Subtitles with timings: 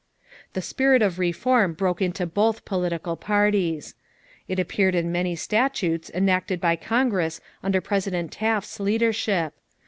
[0.53, 3.93] The spirit of reform broke into both political parties.
[4.47, 9.53] It appeared in many statutes enacted by Congress under President Taft's leadership.